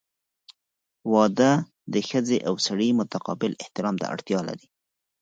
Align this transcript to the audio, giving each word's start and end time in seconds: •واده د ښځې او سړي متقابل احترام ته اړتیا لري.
•واده 1.13 1.51
د 1.93 1.95
ښځې 2.09 2.37
او 2.47 2.53
سړي 2.65 2.89
متقابل 2.99 3.51
احترام 3.63 3.95
ته 4.01 4.05
اړتیا 4.13 4.39
لري. 4.49 4.65